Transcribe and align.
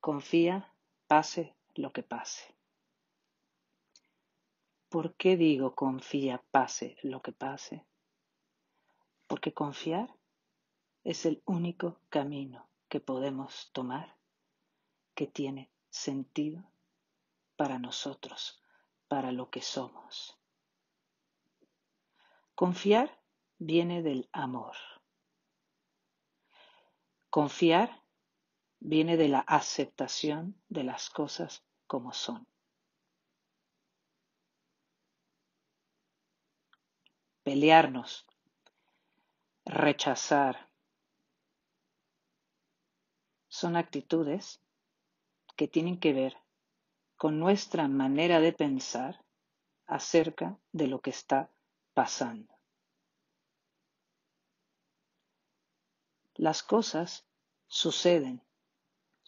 Confía, 0.00 0.74
pase 1.06 1.54
lo 1.74 1.92
que 1.92 2.02
pase. 2.02 2.56
¿Por 4.88 5.14
qué 5.14 5.36
digo 5.36 5.74
confía, 5.74 6.42
pase 6.50 6.96
lo 7.02 7.20
que 7.20 7.32
pase? 7.32 7.86
Porque 9.26 9.52
confiar 9.52 10.08
es 11.04 11.26
el 11.26 11.42
único 11.44 12.00
camino 12.08 12.68
que 12.88 13.00
podemos 13.00 13.70
tomar 13.72 14.16
que 15.14 15.26
tiene 15.26 15.70
sentido 15.90 16.64
para 17.56 17.78
nosotros, 17.78 18.62
para 19.06 19.32
lo 19.32 19.50
que 19.50 19.60
somos. 19.60 20.38
Confiar 22.54 23.22
viene 23.58 24.02
del 24.02 24.30
amor. 24.32 24.76
Confiar 27.28 27.99
viene 28.80 29.16
de 29.16 29.28
la 29.28 29.40
aceptación 29.40 30.60
de 30.68 30.84
las 30.84 31.10
cosas 31.10 31.62
como 31.86 32.12
son. 32.12 32.46
Pelearnos, 37.42 38.26
rechazar, 39.64 40.70
son 43.48 43.76
actitudes 43.76 44.60
que 45.56 45.68
tienen 45.68 45.98
que 45.98 46.12
ver 46.12 46.36
con 47.16 47.38
nuestra 47.38 47.88
manera 47.88 48.40
de 48.40 48.52
pensar 48.52 49.22
acerca 49.86 50.58
de 50.72 50.86
lo 50.86 51.00
que 51.00 51.10
está 51.10 51.50
pasando. 51.92 52.54
Las 56.34 56.62
cosas 56.62 57.26
suceden 57.66 58.42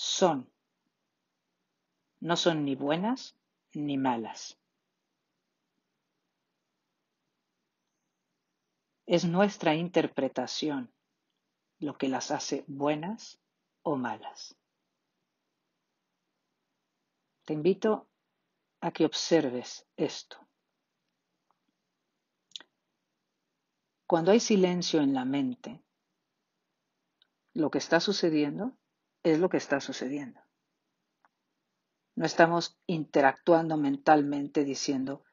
son. 0.00 0.50
No 2.20 2.36
son 2.36 2.64
ni 2.64 2.74
buenas 2.74 3.36
ni 3.74 3.98
malas. 3.98 4.58
Es 9.04 9.26
nuestra 9.26 9.74
interpretación 9.74 10.90
lo 11.80 11.98
que 11.98 12.08
las 12.08 12.30
hace 12.30 12.64
buenas 12.66 13.42
o 13.82 13.96
malas. 13.96 14.56
Te 17.44 17.52
invito 17.52 18.08
a 18.80 18.92
que 18.92 19.04
observes 19.04 19.86
esto. 19.98 20.38
Cuando 24.06 24.30
hay 24.30 24.40
silencio 24.40 25.02
en 25.02 25.12
la 25.12 25.26
mente, 25.26 25.82
lo 27.52 27.70
que 27.70 27.78
está 27.78 28.00
sucediendo 28.00 28.79
es 29.22 29.38
lo 29.38 29.48
que 29.48 29.56
está 29.56 29.80
sucediendo. 29.80 30.40
No 32.14 32.26
estamos 32.26 32.78
interactuando 32.86 33.76
mentalmente 33.76 34.64
diciendo, 34.64 35.24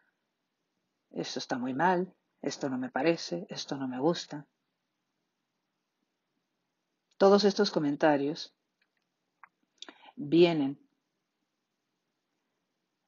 esto 1.11 1.39
está 1.39 1.57
muy 1.57 1.73
mal, 1.73 2.16
esto 2.41 2.69
no 2.69 2.77
me 2.77 2.89
parece, 2.89 3.45
esto 3.50 3.78
no 3.78 3.88
me 3.88 4.00
gusta. 4.00 4.45
Todos 7.17 7.44
estos 7.45 7.72
comentarios 7.72 8.53
vienen 10.16 10.79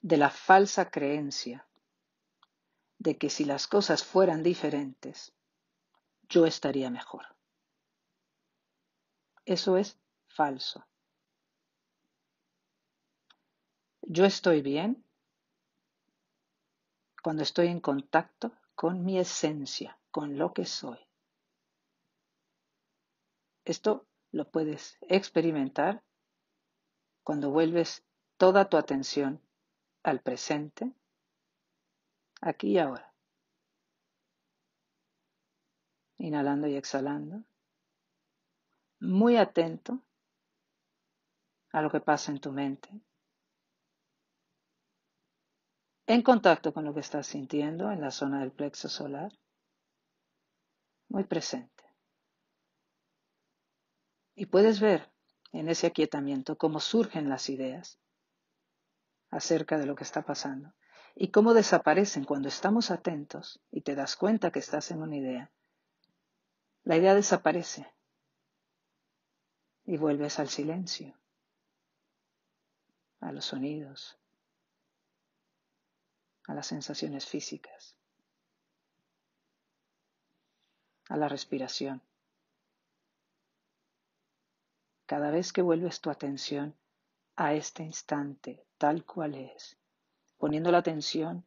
de 0.01 0.17
la 0.17 0.29
falsa 0.29 0.89
creencia 0.89 1.67
de 2.97 3.17
que 3.17 3.29
si 3.29 3.45
las 3.45 3.67
cosas 3.67 4.03
fueran 4.03 4.43
diferentes, 4.43 5.33
yo 6.27 6.45
estaría 6.45 6.89
mejor. 6.89 7.25
Eso 9.45 9.77
es 9.77 9.97
falso. 10.39 10.87
Yo 14.03 14.23
estoy 14.23 14.61
bien 14.61 15.03
cuando 17.21 17.43
estoy 17.43 17.67
en 17.67 17.81
contacto 17.81 18.53
con 18.73 19.03
mi 19.03 19.19
esencia, 19.19 19.99
con 20.11 20.37
lo 20.37 20.53
que 20.53 20.65
soy. 20.65 20.97
Esto 23.65 24.07
lo 24.31 24.49
puedes 24.49 24.97
experimentar 25.01 26.03
cuando 27.25 27.49
vuelves 27.49 28.05
toda 28.37 28.69
tu 28.69 28.77
atención 28.77 29.41
al 30.03 30.21
presente, 30.21 30.93
aquí 32.39 32.69
y 32.69 32.79
ahora. 32.79 33.13
Inhalando 36.15 36.67
y 36.67 36.77
exhalando. 36.77 37.43
Muy 39.01 39.35
atento 39.35 40.01
a 41.71 41.81
lo 41.81 41.89
que 41.89 41.99
pasa 41.99 42.31
en 42.31 42.39
tu 42.39 42.51
mente, 42.51 42.89
en 46.07 46.23
contacto 46.23 46.73
con 46.73 46.85
lo 46.85 46.93
que 46.93 47.01
estás 47.01 47.27
sintiendo 47.27 47.91
en 47.91 48.01
la 48.01 48.09
zona 48.09 48.39
del 48.39 48.51
plexo 48.51 48.89
solar, 48.89 49.31
muy 51.07 51.23
presente. 51.23 51.83
Y 54.33 54.47
puedes 54.47 54.79
ver 54.79 55.11
en 55.51 55.69
ese 55.69 55.85
aquietamiento 55.85 56.57
cómo 56.57 56.79
surgen 56.79 57.29
las 57.29 57.49
ideas 57.49 57.99
acerca 59.29 59.77
de 59.77 59.85
lo 59.85 59.95
que 59.95 60.03
está 60.03 60.23
pasando 60.23 60.73
y 61.13 61.29
cómo 61.29 61.53
desaparecen 61.53 62.23
cuando 62.23 62.47
estamos 62.47 62.89
atentos 62.89 63.61
y 63.69 63.81
te 63.81 63.93
das 63.93 64.15
cuenta 64.15 64.51
que 64.51 64.59
estás 64.59 64.89
en 64.89 65.03
una 65.03 65.17
idea. 65.17 65.51
La 66.83 66.97
idea 66.97 67.13
desaparece 67.13 67.93
y 69.85 69.97
vuelves 69.97 70.39
al 70.39 70.49
silencio 70.49 71.18
a 73.19 73.31
los 73.31 73.45
sonidos, 73.45 74.17
a 76.47 76.53
las 76.53 76.67
sensaciones 76.67 77.25
físicas, 77.25 77.95
a 81.09 81.17
la 81.17 81.27
respiración. 81.27 82.01
Cada 85.05 85.31
vez 85.31 85.53
que 85.53 85.61
vuelves 85.61 86.01
tu 86.01 86.09
atención 86.09 86.75
a 87.35 87.53
este 87.53 87.83
instante 87.83 88.65
tal 88.77 89.05
cual 89.05 89.35
es, 89.35 89.77
poniendo 90.37 90.71
la 90.71 90.79
atención 90.79 91.45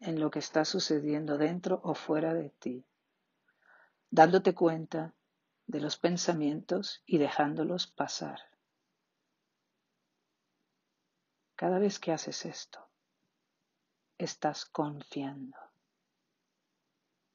en 0.00 0.18
lo 0.18 0.30
que 0.30 0.40
está 0.40 0.64
sucediendo 0.64 1.38
dentro 1.38 1.80
o 1.84 1.94
fuera 1.94 2.34
de 2.34 2.50
ti, 2.50 2.84
dándote 4.10 4.54
cuenta 4.54 5.14
de 5.66 5.80
los 5.80 5.96
pensamientos 5.96 7.02
y 7.06 7.18
dejándolos 7.18 7.86
pasar. 7.86 8.51
Cada 11.62 11.78
vez 11.78 12.00
que 12.00 12.10
haces 12.10 12.44
esto, 12.44 12.80
estás 14.18 14.64
confiando. 14.64 15.56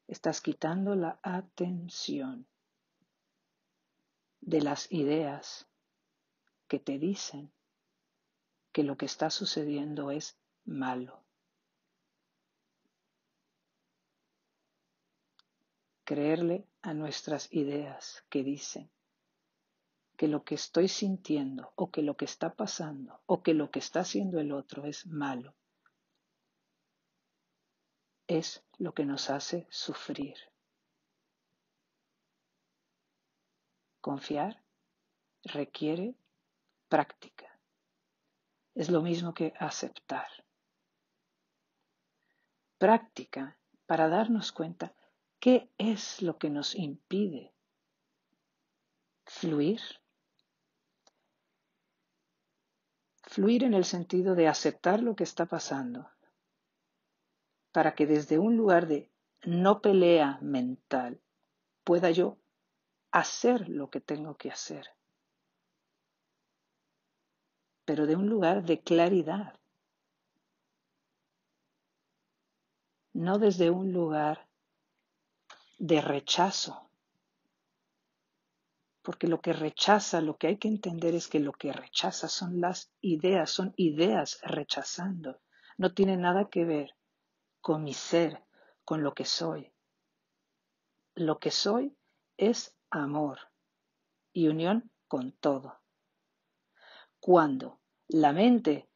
Estás 0.05 0.41
quitando 0.41 0.95
la 0.95 1.17
atención 1.23 2.45
de 4.41 4.61
las 4.61 4.91
ideas 4.91 5.69
que 6.67 6.77
te 6.77 6.99
dicen 6.99 7.53
que 8.73 8.83
lo 8.83 8.97
que 8.97 9.05
está 9.05 9.29
sucediendo 9.29 10.11
es 10.11 10.37
malo. 10.65 11.23
Creerle 16.03 16.67
a 16.81 16.93
nuestras 16.93 17.47
ideas 17.53 18.25
que 18.27 18.43
dicen 18.43 18.91
que 20.17 20.27
lo 20.27 20.43
que 20.43 20.55
estoy 20.55 20.87
sintiendo 20.87 21.71
o 21.75 21.91
que 21.91 22.01
lo 22.01 22.17
que 22.17 22.25
está 22.25 22.55
pasando 22.55 23.21
o 23.27 23.43
que 23.43 23.53
lo 23.53 23.69
que 23.69 23.79
está 23.79 23.99
haciendo 24.01 24.39
el 24.39 24.51
otro 24.51 24.85
es 24.85 25.05
malo, 25.05 25.55
es 28.25 28.65
lo 28.79 28.93
que 28.93 29.05
nos 29.05 29.29
hace 29.29 29.67
sufrir. 29.69 30.35
Confiar 34.01 34.63
requiere 35.43 36.15
práctica. 36.89 37.59
Es 38.73 38.89
lo 38.89 39.01
mismo 39.01 39.33
que 39.33 39.53
aceptar. 39.59 40.27
Práctica 42.77 43.57
para 43.85 44.09
darnos 44.09 44.51
cuenta 44.51 44.95
qué 45.39 45.71
es 45.77 46.21
lo 46.21 46.37
que 46.37 46.49
nos 46.49 46.75
impide 46.75 47.53
fluir 49.25 49.81
Fluir 53.27 53.65
en 53.65 53.73
el 53.73 53.83
sentido 53.83 54.35
de 54.35 54.47
aceptar 54.47 55.03
lo 55.03 55.15
que 55.17 55.25
está 55.25 55.45
pasando, 55.45 56.09
para 57.73 57.93
que 57.93 58.07
desde 58.07 58.39
un 58.39 58.55
lugar 58.55 58.87
de 58.87 59.11
no 59.43 59.81
pelea 59.81 60.39
mental 60.41 61.19
pueda 61.83 62.09
yo 62.09 62.37
hacer 63.11 63.67
lo 63.67 63.89
que 63.89 63.99
tengo 63.99 64.37
que 64.37 64.49
hacer, 64.49 64.87
pero 67.83 68.07
de 68.07 68.15
un 68.15 68.29
lugar 68.29 68.63
de 68.63 68.79
claridad, 68.79 69.59
no 73.11 73.39
desde 73.39 73.69
un 73.69 73.91
lugar 73.91 74.47
de 75.79 75.99
rechazo, 75.99 76.86
porque 79.07 79.29
lo 79.29 79.39
que 79.39 79.53
rechaza, 79.53 80.19
lo 80.19 80.35
que 80.35 80.47
hay 80.47 80.57
que 80.57 80.67
entender 80.67 81.15
es 81.15 81.29
que 81.29 81.39
lo 81.39 81.53
que 81.53 81.71
rechaza 81.71 82.27
son 82.27 82.59
las 82.59 82.91
ideas, 82.99 83.49
son 83.49 83.73
ideas 83.77 84.37
rechazando, 84.43 85.39
no 85.77 85.93
tiene 85.93 86.17
nada 86.17 86.49
que 86.49 86.65
ver 86.65 86.93
con 87.61 87.85
mi 87.85 87.93
ser, 87.93 88.43
con 88.83 89.03
lo 89.03 89.13
que 89.13 89.23
soy. 89.23 89.71
Lo 91.15 91.39
que 91.39 91.51
soy 91.51 91.95
es 92.35 92.75
amor 92.89 93.39
y 94.33 94.49
unión 94.49 94.91
con 95.07 95.31
todo. 95.31 95.79
Cuando 97.21 97.79
la 98.09 98.33
mente, 98.33 98.89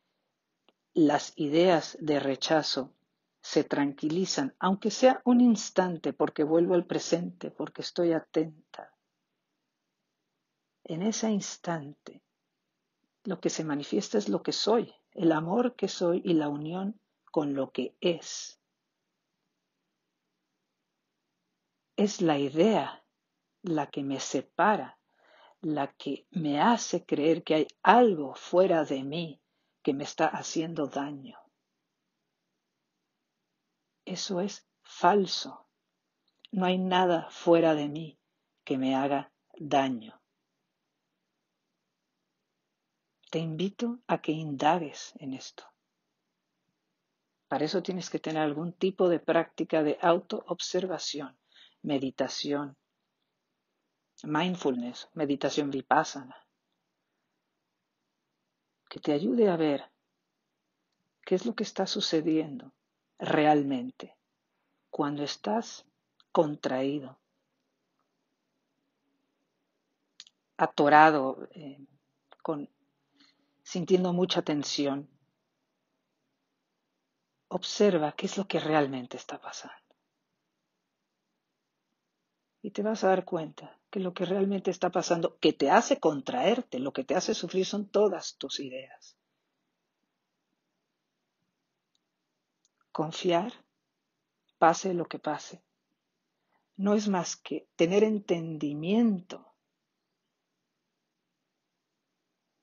las 0.94 1.32
ideas 1.38 1.98
de 2.02 2.20
rechazo 2.20 2.94
se 3.40 3.64
tranquilizan, 3.64 4.58
aunque 4.60 4.92
sea 4.92 5.22
un 5.24 5.40
instante, 5.40 6.12
porque 6.12 6.44
vuelvo 6.44 6.76
al 6.76 6.86
presente, 6.86 7.50
porque 7.50 7.82
estoy 7.82 8.12
atenta. 8.12 8.92
En 10.92 11.04
ese 11.04 11.32
instante, 11.32 12.22
lo 13.24 13.40
que 13.40 13.50
se 13.50 13.64
manifiesta 13.64 14.18
es 14.18 14.28
lo 14.28 14.44
que 14.44 14.52
soy, 14.52 14.94
el 15.14 15.32
amor 15.32 15.78
que 15.78 15.88
soy 15.88 16.22
y 16.26 16.34
la 16.34 16.50
unión 16.50 17.00
con 17.32 17.54
lo 17.54 17.72
que 17.72 17.96
es. 18.02 18.60
Es 21.96 22.20
la 22.20 22.38
idea 22.38 23.06
la 23.62 23.90
que 23.90 24.04
me 24.04 24.20
separa, 24.20 25.00
la 25.62 25.94
que 25.94 26.28
me 26.30 26.60
hace 26.60 27.06
creer 27.06 27.46
que 27.46 27.56
hay 27.56 27.68
algo 27.84 28.36
fuera 28.36 28.84
de 28.84 29.06
mí 29.06 29.42
que 29.82 29.94
me 29.94 30.04
está 30.04 30.28
haciendo 30.28 30.88
daño. 30.88 31.40
Eso 34.04 34.42
es 34.42 34.68
falso. 34.84 35.70
No 36.52 36.66
hay 36.66 36.78
nada 36.78 37.30
fuera 37.30 37.76
de 37.76 37.88
mí 37.88 38.20
que 38.66 38.78
me 38.78 38.94
haga 38.94 39.32
daño. 39.56 40.21
Te 43.32 43.40
invito 43.40 44.00
a 44.08 44.22
que 44.22 44.34
indagues 44.34 45.14
en 45.18 45.34
esto. 45.34 45.64
Para 47.48 47.64
eso 47.64 47.82
tienes 47.82 48.10
que 48.10 48.20
tener 48.20 48.42
algún 48.44 48.74
tipo 48.74 49.08
de 49.08 49.20
práctica 49.20 49.84
de 49.84 49.98
autoobservación, 50.02 51.38
meditación, 51.82 52.76
mindfulness, 54.24 55.10
meditación 55.14 55.72
vipassana, 55.72 56.46
que 58.90 59.00
te 59.00 59.14
ayude 59.14 59.48
a 59.48 59.56
ver 59.56 59.90
qué 61.26 61.36
es 61.36 61.46
lo 61.46 61.56
que 61.56 61.64
está 61.64 61.88
sucediendo 61.88 62.74
realmente 63.18 64.18
cuando 64.90 65.24
estás 65.24 65.86
contraído, 66.34 67.18
atorado, 70.58 71.48
eh, 71.52 71.80
con, 72.44 72.70
sintiendo 73.72 74.12
mucha 74.12 74.42
tensión. 74.42 75.10
Observa 77.48 78.12
qué 78.18 78.26
es 78.26 78.36
lo 78.38 78.46
que 78.46 78.60
realmente 78.60 79.16
está 79.16 79.40
pasando. 79.40 79.96
Y 82.62 82.72
te 82.72 82.84
vas 82.84 83.06
a 83.06 83.08
dar 83.08 83.24
cuenta 83.24 83.80
que 83.90 84.02
lo 84.02 84.14
que 84.14 84.26
realmente 84.26 84.72
está 84.72 84.90
pasando, 84.90 85.38
que 85.40 85.54
te 85.54 85.72
hace 85.72 86.02
contraerte, 86.02 86.80
lo 86.80 86.92
que 86.92 87.06
te 87.06 87.16
hace 87.16 87.34
sufrir 87.34 87.66
son 87.66 87.88
todas 87.88 88.36
tus 88.36 88.60
ideas. 88.60 89.16
Confiar, 92.92 93.54
pase 94.58 94.94
lo 94.94 95.06
que 95.06 95.18
pase, 95.18 95.64
no 96.76 96.94
es 96.94 97.08
más 97.08 97.38
que 97.38 97.70
tener 97.78 98.04
entendimiento 98.04 99.56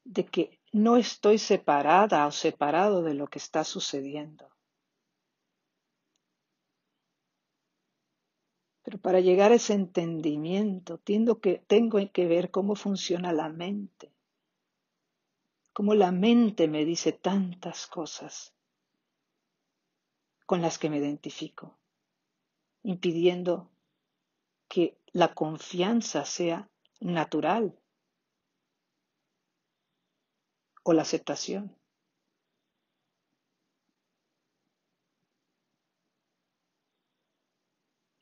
de 0.05 0.26
que 0.26 0.57
no 0.73 0.97
estoy 0.97 1.38
separada 1.38 2.26
o 2.26 2.32
separado 2.32 3.03
de 3.03 3.15
lo 3.15 3.29
que 3.29 3.38
está 3.38 3.65
sucediendo. 3.65 4.50
Pero 8.82 8.99
para 8.99 9.20
llegar 9.20 9.53
a 9.53 9.56
ese 9.56 9.75
entendimiento 9.75 10.99
tengo 10.99 11.41
que, 11.41 12.26
ver 12.26 12.50
cómo 12.50 12.75
funciona 12.75 13.32
la 13.32 13.49
mente, 13.50 14.12
cómo 15.75 15.94
la 15.94 16.11
mente 16.11 16.69
me 16.69 16.85
dice 16.85 17.12
tantas 17.12 17.87
cosas 17.87 18.55
con 20.47 20.62
las 20.62 20.79
que 20.79 20.88
me 20.88 20.97
identifico, 20.97 21.79
impidiendo 22.82 23.70
que 24.69 24.97
la 25.12 25.35
confianza 25.35 26.25
sea 26.25 26.70
natural 27.00 27.79
o 30.88 30.94
la 30.94 31.02
aceptación. 31.02 31.76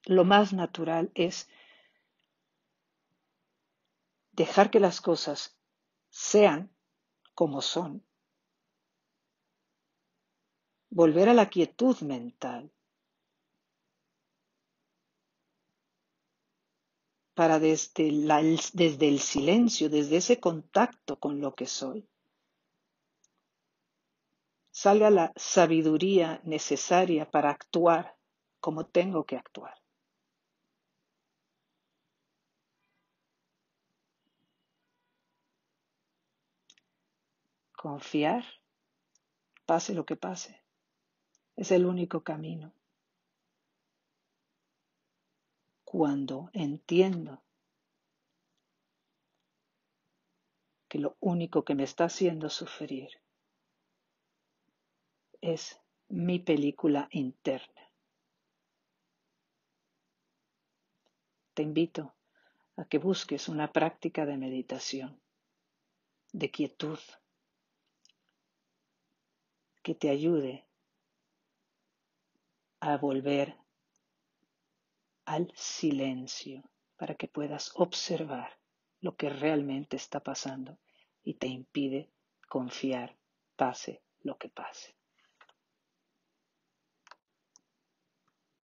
Lo 0.06 0.24
más 0.24 0.52
natural 0.52 1.12
es 1.14 1.48
dejar 4.32 4.72
que 4.72 4.80
las 4.80 5.00
cosas 5.00 5.56
sean 6.10 6.74
como 7.34 7.62
son 7.62 8.04
volver 10.90 11.28
a 11.28 11.34
la 11.34 11.48
quietud 11.48 11.96
mental 12.00 12.72
para 17.34 17.60
desde, 17.60 18.10
desde 18.72 19.08
el 19.08 19.20
silencio, 19.20 19.88
desde 19.88 20.16
ese 20.16 20.40
contacto 20.40 21.20
con 21.20 21.40
lo 21.40 21.54
que 21.54 21.66
soy, 21.66 22.08
salga 24.76 25.08
la 25.08 25.32
sabiduría 25.36 26.42
necesaria 26.44 27.30
para 27.30 27.48
actuar 27.48 28.14
como 28.60 28.84
tengo 28.84 29.24
que 29.24 29.36
actuar. 29.36 29.74
Confiar, 37.72 38.44
pase 39.64 39.94
lo 39.94 40.04
que 40.04 40.16
pase. 40.16 40.62
Es 41.56 41.70
el 41.70 41.86
único 41.86 42.22
camino. 42.22 42.74
Cuando 45.84 46.50
entiendo 46.52 47.42
que 50.86 50.98
lo 50.98 51.16
único 51.20 51.64
que 51.64 51.74
me 51.74 51.84
está 51.84 52.04
haciendo 52.04 52.50
sufrir 52.50 53.08
es 55.46 55.80
mi 56.08 56.40
película 56.40 57.08
interna. 57.12 57.92
Te 61.54 61.62
invito 61.62 62.16
a 62.76 62.84
que 62.84 62.98
busques 62.98 63.48
una 63.48 63.72
práctica 63.72 64.26
de 64.26 64.36
meditación, 64.36 65.20
de 66.32 66.50
quietud, 66.50 66.98
que 69.84 69.94
te 69.94 70.10
ayude 70.10 70.66
a 72.80 72.96
volver 72.96 73.56
al 75.26 75.52
silencio 75.54 76.68
para 76.96 77.14
que 77.14 77.28
puedas 77.28 77.70
observar 77.76 78.58
lo 79.00 79.16
que 79.16 79.30
realmente 79.30 79.96
está 79.96 80.20
pasando 80.20 80.78
y 81.22 81.34
te 81.34 81.46
impide 81.46 82.10
confiar, 82.48 83.16
pase 83.54 84.02
lo 84.20 84.38
que 84.38 84.48
pase. 84.48 84.96